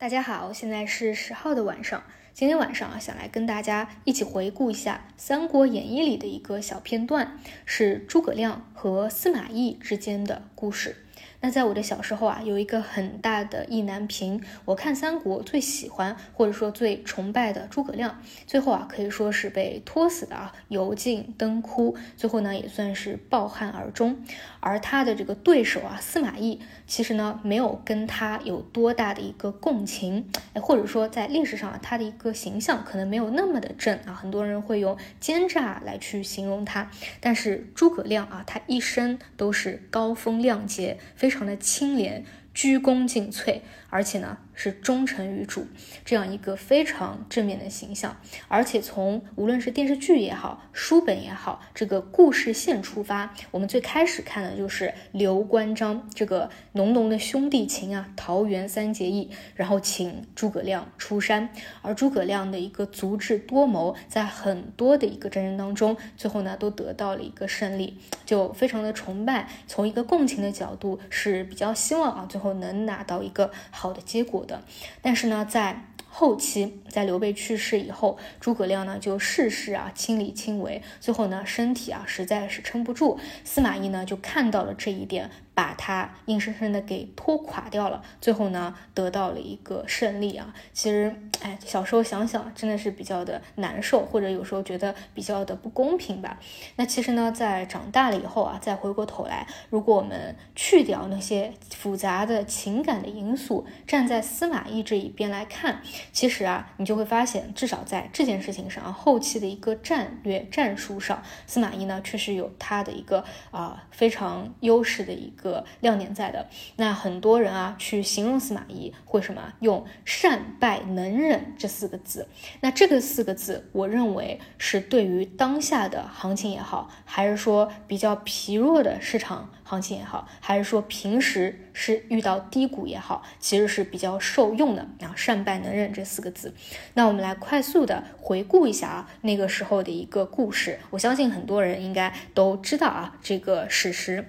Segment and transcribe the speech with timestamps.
[0.00, 2.02] 大家好，现在是十号的晚上。
[2.32, 11.04] 今天晚上啊，想来跟大家一起回顾一下《三国演义》里的一个小片段，是诸葛亮和司马懿之间的故事。
[11.42, 14.42] 那在我的小时候啊，有一个很大的意难平。
[14.66, 24.22] 我看三国最喜欢或者说最崇拜的诸葛亮，最后啊可以说是被拖死的啊，油尽灯枯，最后呢也算是抱憾而终。
[24.60, 36.90] 而他的这个对手啊司马懿，其实呢没有跟他有多大的一个共情，哎，或者说在历史上啊他的一个形象可能没有那么的正啊，很多人会用奸诈来去形容他。
[37.18, 41.29] 但是诸葛亮啊，他一生都是高风亮节，非。
[41.30, 44.36] 非常的清廉，鞠躬尽瘁，而且呢。
[44.62, 45.66] 是忠诚于主
[46.04, 61.48] 这样一个非常正面的形象，而且从无论是电视剧也好，书本也好，这个故事线出发，我们最开始看的就是刘关张这个浓浓的兄弟情啊，桃园三结义，然后请诸葛亮出山，
[61.80, 74.46] 而诸葛亮的一个足智多谋，在很多的一个战争当中，最后呢都得到了一个胜利，就非常的崇拜，从一个共情的角度是比较希望啊，最后能拿到一个好的结果。
[74.50, 74.62] 的，
[75.00, 85.30] 但是呢，在后期，在刘备去世以后，诸葛亮呢就事事啊亲力亲为，最后呢身体啊实在是撑不住，司马懿呢就看到了这一点。
[85.60, 90.54] 把他硬生生的给拖垮掉了，最后呢得到了一个胜利啊！
[90.72, 96.38] 其实，哎，小时候想想真的是比较的难受，或者有时候觉得比较的不公平吧。
[96.76, 115.49] 那其实呢，在长大了以后啊，再回过头来，如果我们去掉那些复杂的情感的因素，站在司马懿这一边来看，其实啊，你就会发现，至少在这件事情上，后期的一个战略战术上，司马懿呢确实有他的一个啊非常优势的一个。
[115.50, 122.28] 个亮点在的，那很多人啊去形容司马懿，会什么用善败能忍这四个字。
[122.60, 135.12] 那这个四个字，我认为是对于当下的行情也好，还是说比较疲弱的市场行情也好，还是说平时是遇到低谷也好，其实是比较受用的啊。
[135.16, 136.54] 善败能忍这四个字，
[136.94, 140.78] 那我们来快速的回顾一下啊那个时候的一个故事。
[140.90, 144.24] 我相信很多人应该都知道啊这个史实。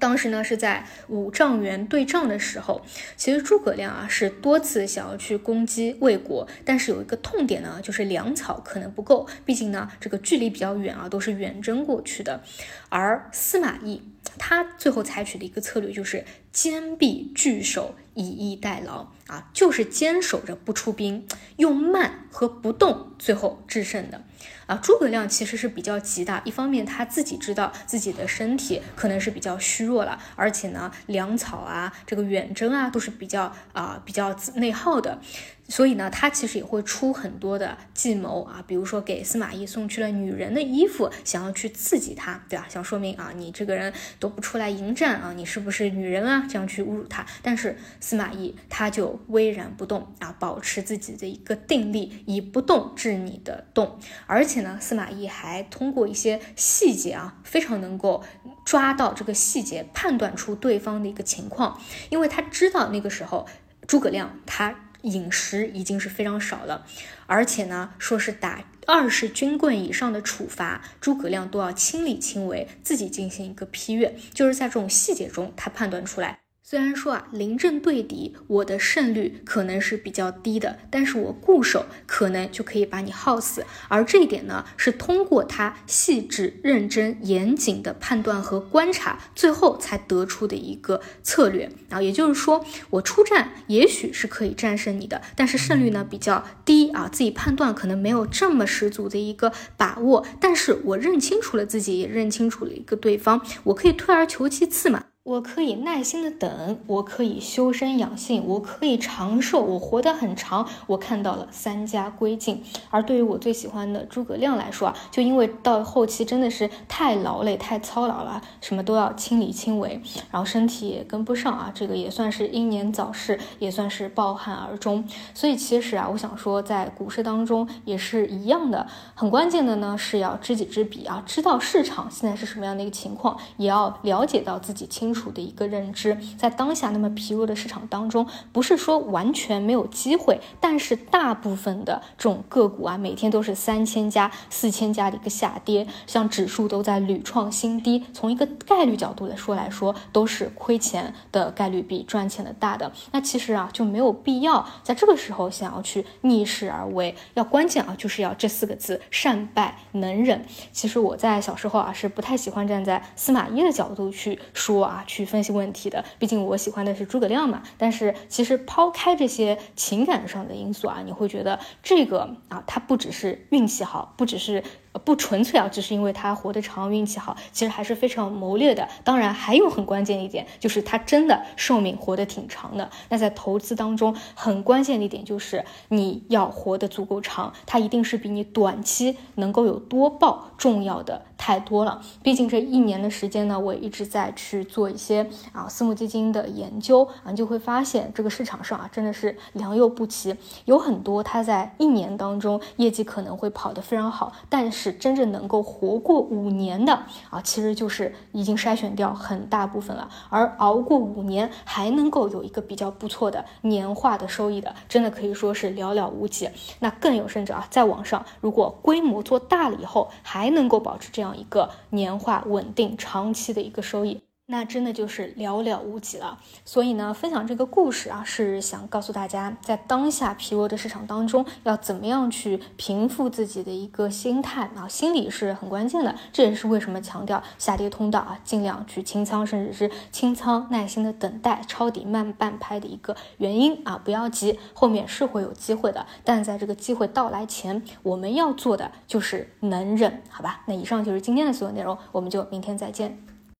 [0.00, 2.82] 当时呢是在五丈原对仗的时候，
[3.16, 12.42] 其实诸葛亮啊是多次想要去攻击魏国，但是有一个痛点呢，就是粮草可能不够，毕竟呢这个距离比较远啊，都是远征过去的。
[12.88, 14.02] 而司马懿
[14.38, 21.26] 他最后采取的一个策略就是坚壁拒守，以逸待劳啊，就是坚守着不出兵，
[21.56, 24.22] 用慢和不动最后制胜的。
[24.66, 26.40] 啊，诸葛亮其实是比较急的。
[26.44, 35.20] 一方面，他自己知道自己的身体可能是比较虚弱了，而且呢，粮草啊，这个远征啊，都是比较啊比较内耗的。
[35.66, 42.66] 所以呢，他其实也会出很多的计谋啊，比如说给司马懿送去了女人的衣服，想要去刺激他，对吧？
[42.68, 46.46] 想说明啊，你这个人都不出来迎战啊，你是不是女人啊？
[46.48, 47.24] 这样去侮辱他。
[47.40, 53.98] 但是司马懿他就巍然不动啊，保持自己的一个定力，以不动制你的动。
[54.26, 58.22] 而且呢，司马懿还通过一些细节啊，非常能够
[58.66, 61.80] 抓到这个细节，判断出对方的一个情况，
[62.10, 63.46] 因为他知道那个时候
[63.86, 64.83] 诸葛亮他。
[65.04, 66.84] 饮食已经是非常少了，
[67.26, 76.43] 而且呢，说是打二十军棍以上的处罚，诸葛亮都要亲力亲为，自己进行一个批阅，就是在这种细节中，他判断出来。
[76.66, 83.66] 虽然说啊，临阵对敌，我的胜率可能是比较低的，但是我固守可能就可以把你耗死。
[83.88, 92.00] 而这一点呢，是通过他细致、认真、严谨的判断和观察，最后才得出的一个策略啊。
[92.00, 100.26] 也就是说，我出战也许是可以战胜你的，但是胜率呢比较低啊，自己判断可能没有这么十足的一个把握。
[100.40, 105.04] 但是我认清楚了自己，也认清楚了一个对方，我可以退而求其次嘛。
[105.24, 110.68] 我可以耐心的等，我可以修身养性，我可以长寿，我活得很长。
[110.86, 119.98] 我看到了三家归晋，而对于我最喜欢的诸葛亮来说啊，就因为到后期真的是太劳累、太操劳了，什么都要亲力亲为，
[120.30, 125.08] 然后身体也跟不上啊，这个也算是英年早逝，也算是抱憾而终。
[125.32, 135.13] 所以其实啊，我想说，在股市当中也是一样的，很关键的呢是要知己知彼啊，知道市场现在是什么样的一个情况，也要了解到自己清。
[135.14, 152.90] 楚的一个认知，在当下那么疲弱的市场当中，不是说完全没有机会，但是大部分的这种个股啊，每天都是三千家、四千家的一个下跌，像指数都在屡创新低，从一个概率角度来说来说，都是亏钱的概率比赚钱的大的。
[153.12, 160.44] 那其实啊，就没有必要在这个时候想要去逆势而为，要关键啊，就是要这四个字：善败能忍。
[160.72, 166.04] 其实我在小时候啊，是不太喜欢站在司马懿的角度去说啊，去分析问题的。
[166.18, 167.62] 毕竟我喜欢的是诸葛亮嘛。
[167.78, 174.62] 但是其实抛开这些情感上的因素啊，你会觉得这个啊，他不只是运气好，不只是。
[175.02, 178.88] 不纯粹啊，只是因为他活得长，运气好，其实还是非常谋略的。
[179.02, 182.88] 当然，还有很关键一点，就是他真的寿命活得挺长的。
[183.08, 192.00] 那在投资当中，很关键的一点就是你要活得足够长，它一定是比你短期能够有多爆重要的太多了。
[192.22, 200.36] 毕竟这一年的时间呢，我一直在去做一些啊私募基金的研究啊，你就会发现这个市场上啊真的是良莠不齐，
[200.66, 204.83] 有很多它在一年当中业绩可能会跑得非常好，但是。
[204.84, 206.92] 是真正能够活过五年的
[207.30, 210.10] 啊，其实就是已经筛选掉很大部分了。
[210.28, 216.50] 而熬过五年还能够有一个比较不错的年化的收益的，真的可以说是寥寥无几。
[216.80, 224.20] 那更有甚者啊，在网上如果规模做大了以后，还能够保持这样一个年化稳定长期的一个收益。
[224.46, 226.38] 那真的就是寥寥无几了。
[226.66, 236.14] 所以呢，分享这个故事啊，是想告诉大家，在当下疲弱的市场当中，要怎么样去平复自己的一个心态啊，心理是很关键的。
[236.30, 246.04] 这也是为什么强调下跌通道啊，尽量去清仓，甚至是清仓，耐心的等待抄底慢半拍的一个原因啊，不要急，后面是会有机会的。
[246.22, 250.62] 但在这个机会到来前，我们要做的就是能忍，好吧？
[250.66, 253.33] 那以上就是今天的所有内容，我们就明天再见。